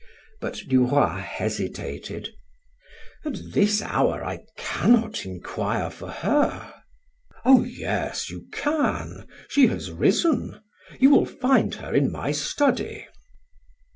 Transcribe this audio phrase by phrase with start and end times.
[0.39, 2.29] But Duroy hesitated:
[3.23, 6.73] "At this hour I cannot inquire for her."
[7.45, 10.59] "Oh, yes, you can; she has risen.
[10.99, 13.05] You will find her in my study."